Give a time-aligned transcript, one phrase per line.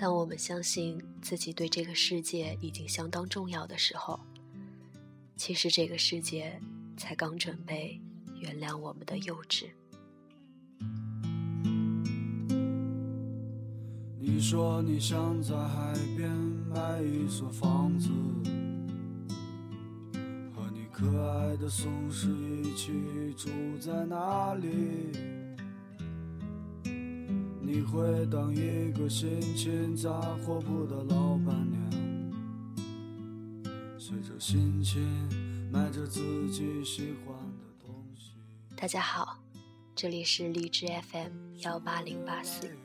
[0.00, 4.18] 当我们相信自己对这个世界已经相当重要的时候，
[5.36, 6.58] 其实这个世界
[6.96, 8.00] 才刚准备
[8.40, 9.66] 原谅我们的幼稚。
[14.18, 18.08] 你说你想在海边买一所房子，
[20.56, 22.26] 和你可爱的松狮
[22.62, 22.90] 一起
[23.36, 25.39] 住在那里。
[27.72, 31.78] 你会当一个心情杂货铺的老板娘，
[33.96, 35.00] 随着心情
[35.70, 38.32] 买着自己喜欢的东西。
[38.74, 39.38] 大家好，
[39.94, 42.76] 这里是荔枝 FM 幺八零八四。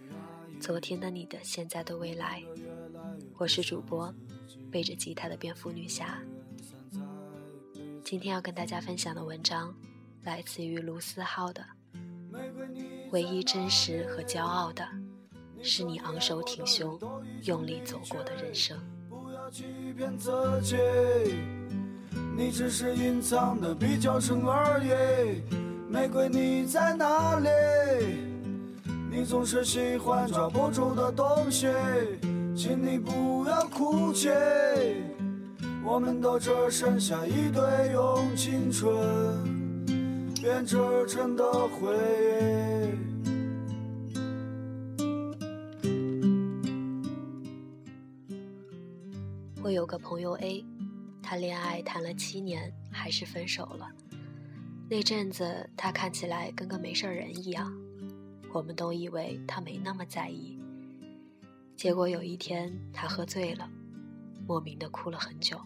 [0.62, 2.44] 昨天的你的，现在的未来，
[3.40, 4.14] 我是主播
[4.70, 6.22] 背着吉他的蝙蝠女侠。
[8.04, 9.76] 今天要跟大家分享的文章，
[10.22, 11.66] 来自于卢思浩的。
[13.12, 14.84] 唯一真实和骄傲的，
[15.62, 17.00] 是你昂首挺胸、
[17.44, 18.78] 用力走过的人生。
[19.10, 19.64] 不要欺
[19.96, 20.76] 骗自己，
[22.38, 25.44] 你只是隐藏的比较深而已。
[25.88, 27.50] 玫瑰你在哪里？
[29.10, 31.68] 你总是喜欢抓不住的东西，
[32.54, 34.30] 请你不要哭泣。
[35.86, 37.64] 我们都只剩下一堆
[37.94, 38.92] 用青春
[40.46, 43.24] 编织成的回忆。
[49.64, 50.64] 我有个朋友 A，
[51.24, 53.90] 他恋爱谈了七年，还是分手了。
[54.88, 57.76] 那阵子他看起来跟个没事人一样。
[58.54, 60.60] 我们都以为他没那么在意，
[61.76, 63.68] 结果有一天他喝醉了，
[64.46, 65.60] 莫名的哭了很久。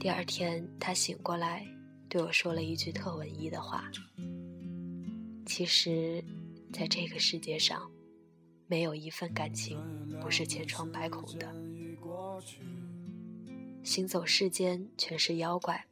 [0.00, 1.64] 第二天他醒过来，
[2.14, 3.90] 对我说了一句特文艺的话
[5.44, 6.22] ：“其实，
[6.72, 7.90] 在这个世界上，
[8.68, 9.80] 没有一份感情
[10.20, 11.52] 不是千疮百孔的。
[13.82, 15.84] 行走世间全是妖怪。”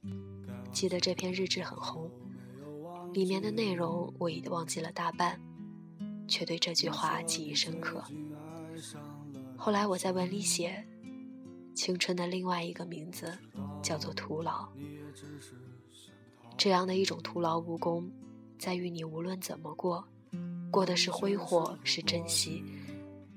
[0.70, 2.08] 记得这篇日志很红，
[3.12, 5.40] 里面的内容我已忘记了大半。
[6.28, 8.00] 却对这句话记忆深刻。
[9.56, 10.86] 后来我在文里写，
[11.74, 13.36] 青春的另外一个名字
[13.82, 14.72] 叫做徒劳。
[16.56, 18.10] 这样的一种徒劳无功，
[18.58, 20.04] 在于你无论怎么过，
[20.70, 22.62] 过的是挥霍，是珍惜。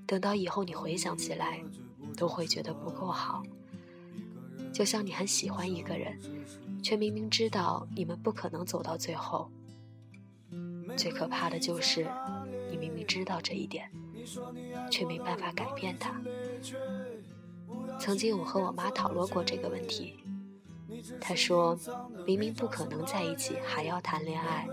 [0.06, 1.64] 等到以后你回想起来，
[2.16, 3.44] 都会觉得不够好。
[4.72, 6.20] 就像你很喜欢一个人，
[6.84, 9.50] 却明明知道你们不可能走到最后。
[10.96, 12.08] 最可怕的就是。
[12.68, 13.90] 你明明知道这一点，
[14.92, 16.22] 却没办法改变它。
[17.98, 20.16] 曾经我和我妈讨论过这个问题，
[21.20, 21.78] 他说
[22.26, 24.68] ：“明明不可能在一起，还要谈恋爱，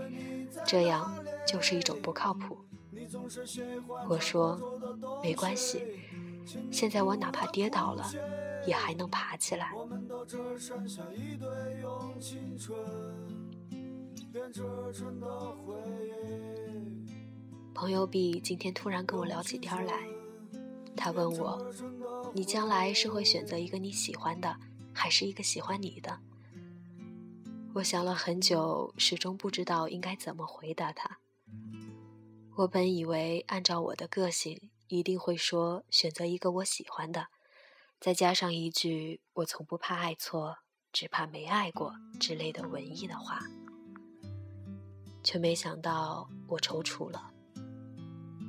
[0.65, 2.57] 这样就是一种不靠谱。”
[4.07, 4.59] 我说
[5.21, 5.83] ：“没关系，
[6.71, 8.09] 现在我哪怕跌倒了，
[8.65, 9.71] 也还能爬起来。”
[17.73, 20.07] 朋友 B 今天突然跟我聊起天来，
[20.95, 21.71] 他问我
[22.33, 24.55] ：“你将来是会选择一个你喜欢的，
[24.93, 26.19] 还是一个喜欢你的？”
[27.75, 31.17] 我想了很久，始终不知道应该怎么回答他。
[32.55, 37.29] 我本以为按照我的个性，一定会说选择一个我喜欢的，
[37.99, 40.57] 再加上一句“我从不怕爱错，
[40.91, 43.39] 只怕没爱过”之类的文艺的话，
[45.23, 47.31] 却没想到我踌躇了。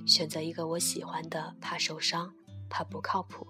[0.07, 2.35] 选择一个我喜欢的，怕受伤，
[2.69, 3.47] 怕不靠谱；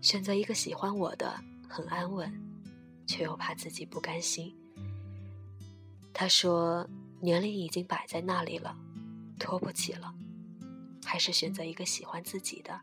[0.00, 1.38] 选择一个喜欢我的，
[1.72, 2.28] 很安稳，
[3.06, 4.52] 却又怕自己不甘心。
[6.12, 6.84] 他说
[7.22, 8.76] ：“年龄已经摆在那里了，
[9.38, 10.12] 拖不起了，
[11.04, 12.80] 还是选择一个喜欢自己的，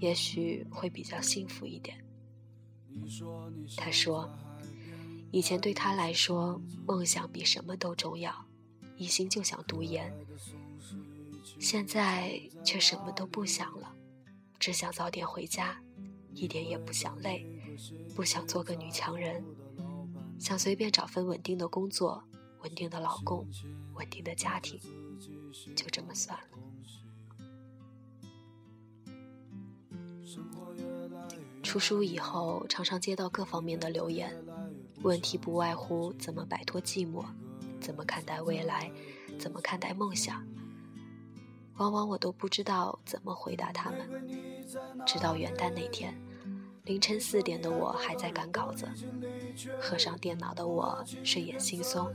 [0.00, 2.04] 也许会比较幸福一点。”
[3.74, 4.30] 他说
[5.32, 8.44] ：“以前对他来说，梦想比什么都重要，
[8.98, 10.14] 一心就想读研。”
[11.58, 13.96] 现在却什么都不想了，
[14.58, 15.80] 只想早点回家，
[16.34, 17.46] 一点也不想累，
[18.14, 19.44] 不想做个女强人，
[20.38, 22.22] 想随便找份稳定的工作、
[22.62, 23.46] 稳定的老公、
[23.94, 24.80] 稳定的家庭，
[25.76, 26.44] 就这么算了。
[31.62, 34.32] 出书以后，常常接到各方面的留言，
[35.02, 37.24] 问题不外乎怎么摆脱寂寞，
[37.80, 38.92] 怎么看待未来，
[39.38, 40.46] 怎么看待梦想。
[41.78, 44.08] 往往我都不知道怎么回答他们，
[45.04, 46.16] 直到元旦那天，
[46.84, 48.86] 凌晨四点的我还在赶稿子，
[49.80, 52.10] 合上电脑的我睡眼惺忪，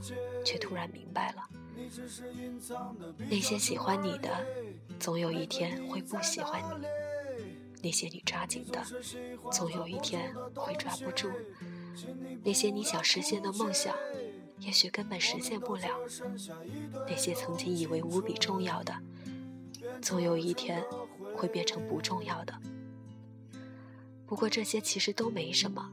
[0.46, 1.50] 却突然明白了：
[3.28, 4.30] 那些喜欢你的，
[5.00, 6.88] 总有一天会不喜欢你；
[7.82, 8.86] 那些你抓紧的，
[9.52, 11.30] 总有一天会抓不住；
[12.44, 13.96] 那些你想实现的梦想，
[14.60, 15.90] 也许根本实现不了；
[17.08, 18.96] 那些曾经以为无比重要的，
[20.00, 20.86] 总有一天
[21.36, 22.54] 会变成不重要的。
[24.30, 25.92] 不过这些其实都没什么。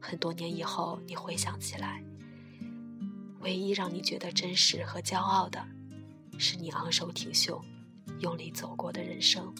[0.00, 2.02] 很多年以后，你回想起来，
[3.40, 5.62] 唯一让你觉得真实和骄傲的，
[6.38, 7.62] 是你昂首挺胸、
[8.20, 9.54] 用力走过的人生。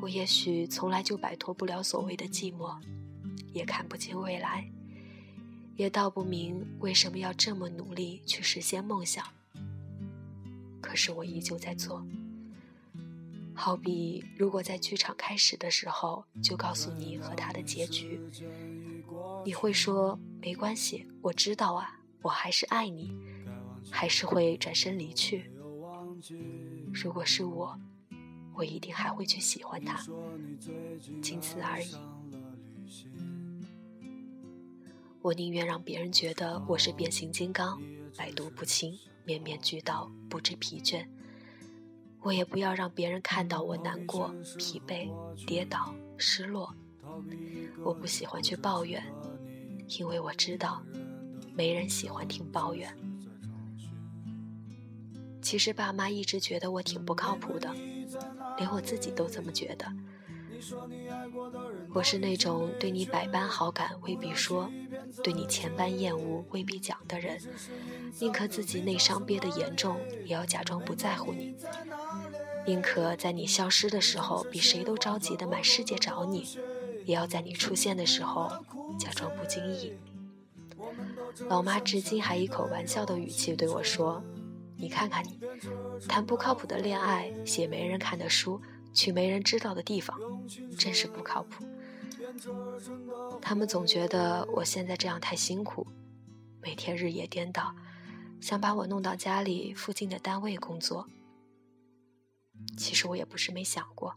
[0.00, 2.76] 我也许从来就摆脱不了所谓的寂寞，
[3.52, 4.68] 也看不清未来，
[5.76, 9.24] 也道不明为什么要这么努力去实现梦想。
[10.80, 12.04] 可是我依旧在做。
[13.58, 18.20] 好比，如果在剧场开始的时候就告诉你和他的结局，
[19.44, 23.10] 你会说没关系，我知道啊，我还是爱你，
[23.90, 25.50] 还是会转身离去。
[26.92, 27.76] 如果是我，
[28.54, 29.98] 我一定还会去喜欢他，
[31.22, 31.96] 仅此而已。
[35.22, 37.82] 我宁愿让别人觉得我是变形金刚，
[38.16, 41.04] 百毒不侵，面面俱到，不知疲倦。
[42.26, 45.08] 我也不要让别人看到我难过、疲惫、
[45.46, 46.74] 跌倒、失落。
[47.84, 49.00] 我不喜欢去抱怨，
[49.96, 50.82] 因为我知道，
[51.54, 52.92] 没人喜欢听抱怨。
[55.40, 57.72] 其实爸妈一直觉得我挺不靠谱的，
[58.58, 59.86] 连我自己都这么觉得。
[61.92, 64.70] 我是那种对你百般好感未必说，
[65.22, 67.40] 对你千般厌恶未必讲的人，
[68.18, 71.54] 宁可自己内伤憋得严重，也要假装不在乎你；
[72.66, 76.46] 宁可在你消失的时候比谁都着急的满世界找你，
[77.04, 78.50] 也要在你出现的时候
[78.98, 79.92] 假装不经意。
[81.48, 84.22] 老妈至今还一口玩笑的语气对我说
[84.76, 85.38] ：“你看看你，
[86.08, 88.60] 谈不靠谱的恋爱，写没人看的书。”
[88.96, 90.18] 去没人知道的地方，
[90.78, 91.64] 真是不靠谱。
[93.42, 95.86] 他们总觉得我现在这样太辛苦，
[96.62, 97.76] 每天日夜颠倒，
[98.40, 101.06] 想把我弄到家里附近的单位工作。
[102.76, 104.16] 其实我也不是没想过，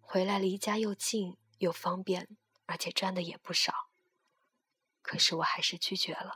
[0.00, 2.28] 回来离家又近又方便，
[2.66, 3.72] 而且赚的也不少。
[5.02, 6.32] 可是我还是拒绝了。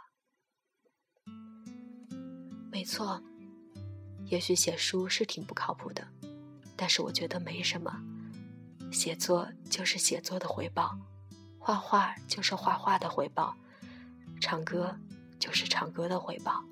[2.71, 3.21] 没错，
[4.27, 6.07] 也许写书是挺不靠谱的。
[6.77, 7.91] 但是我觉得没什么，
[8.93, 10.99] 写作就是写作的回报，
[11.59, 13.57] 画画就是画画的回报，
[14.41, 14.95] 唱歌
[15.39, 16.63] 就是唱歌的回报。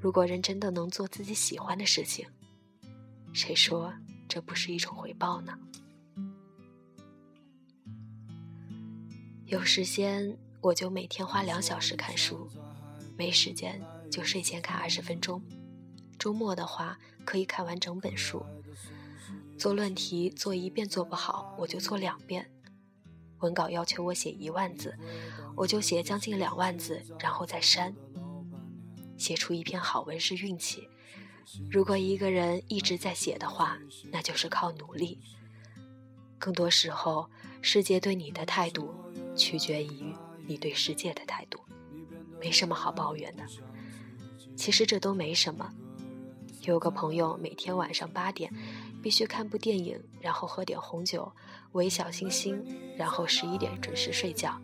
[0.00, 2.26] 如果人真的能做自己喜欢的事情，
[3.32, 3.92] 谁说
[4.28, 5.58] 这不是一种回报呢？
[9.46, 12.48] 有时间我就每天花两小时看书，
[13.16, 15.42] 没时间就睡前看二十分钟，
[16.22, 18.46] 周末的话可以看完整本书。
[19.58, 22.48] 做论题做一遍做不好，我就做两遍。
[23.40, 24.96] 文稿要求我写一万字，
[25.56, 27.92] 我就写将近两万字，然后再删。
[29.18, 30.88] 写出一篇好文是运气，
[31.68, 33.76] 如果一个人一直在写的话，
[34.12, 35.18] 那就是靠努力。
[36.38, 37.28] 更多时候，
[37.60, 38.94] 世界对你的态度
[39.34, 40.14] 取决于
[40.46, 41.58] 你对世界的态度，
[42.38, 43.42] 没什么好抱怨的。
[44.56, 45.74] 其实这都没什么。
[46.62, 48.52] 有个朋友每天晚上八点。
[49.02, 51.32] 必须看部电影，然后喝点红酒，
[51.72, 52.64] 围小星星，
[52.96, 54.56] 然后十一点准时睡觉。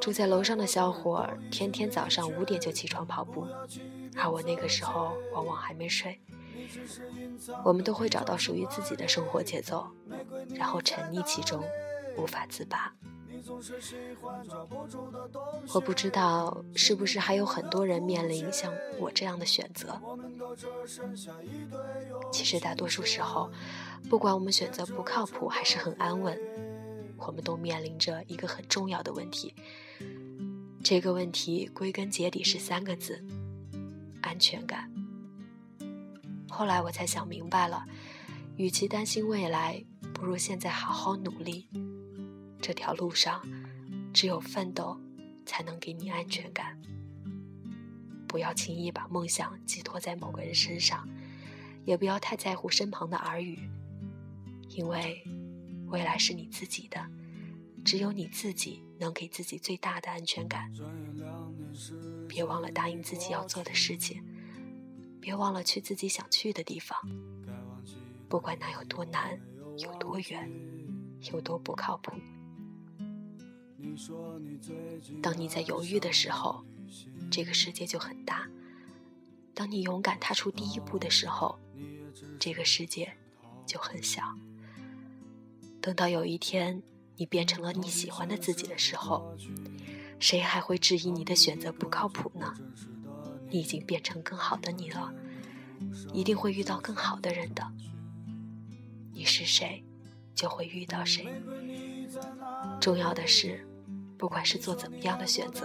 [0.00, 3.46] 住在楼上的小伙儿天天早上五点就起床跑步，
[4.16, 6.18] 而我那个时候往往还没睡。
[7.62, 9.86] 我们都会找到属于自己的生活节奏，
[10.54, 11.62] 然后沉溺其中，
[12.16, 12.90] 无法自拔。
[15.72, 20.00] 我不知道是不是还有很多人面临像我这样的选择。
[22.32, 23.50] 其实大多数时候，
[24.08, 26.38] 不管我们选择不靠谱还是很安稳，
[27.16, 29.54] 我们都面临着一个很重要的问题。
[30.82, 33.22] 这个问题归根结底是三个字：
[34.22, 34.90] 安全感。
[36.48, 37.84] 后来我才想明白了，
[38.56, 41.68] 与其担心未来，不如现在好好努力。
[42.68, 43.42] 这条路上，
[44.12, 45.00] 只有奋斗，
[45.46, 46.78] 才能给你安全感。
[48.26, 51.08] 不要轻易把梦想寄托在某个人身上，
[51.86, 53.58] 也不要太在乎身旁的耳语，
[54.68, 55.24] 因为
[55.86, 57.08] 未来是你自己的，
[57.86, 60.70] 只有你自己能给自己最大的安全感。
[62.28, 64.22] 别忘了答应自己要做的事情，
[65.22, 67.00] 别忘了去自己想去的地方，
[68.28, 69.40] 不管那有多难、
[69.78, 70.52] 有多远、
[71.32, 72.12] 有多不靠谱。
[75.22, 76.64] 当你在犹豫的时候，
[77.30, 78.48] 这个世界就很大；
[79.54, 81.58] 当你勇敢踏出第一步的时候，
[82.40, 83.12] 这个世界
[83.66, 84.22] 就很小。
[85.80, 86.82] 等到有一天
[87.16, 89.32] 你变成了你喜欢的自己的时候，
[90.18, 92.54] 谁还会质疑你的选择不靠谱呢？
[93.50, 95.14] 你已经变成更好的你了，
[96.12, 97.64] 一定会遇到更好的人的。
[99.12, 99.84] 你是谁，
[100.34, 101.26] 就会遇到谁。
[102.80, 103.67] 重要的是，
[104.18, 105.64] 不管是做怎么样的选择，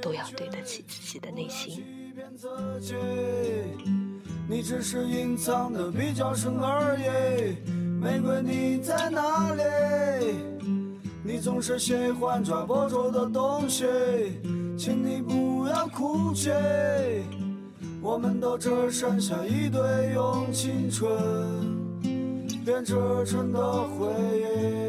[0.00, 1.84] 都要对得起自己的内心。
[4.48, 7.56] 你只是隐藏的比较深而已。
[8.00, 9.62] 玫瑰你在哪里？
[11.24, 13.84] 你总是喜欢抓不住的东西，
[14.76, 16.50] 请你不要哭泣。
[18.00, 19.80] 我们都只剩下一堆
[20.12, 21.12] 用青春
[22.64, 22.94] 编织
[23.24, 24.06] 成的回
[24.40, 24.81] 忆，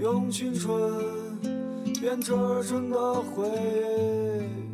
[0.00, 0.72] 用青春
[2.00, 4.69] 编织成的回忆。